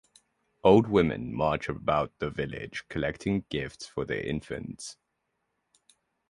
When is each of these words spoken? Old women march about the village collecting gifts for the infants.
Old 0.63 0.87
women 0.87 1.31
march 1.31 1.69
about 1.69 2.17
the 2.17 2.31
village 2.31 2.85
collecting 2.89 3.45
gifts 3.51 3.85
for 3.85 4.03
the 4.03 4.27
infants. 4.27 4.97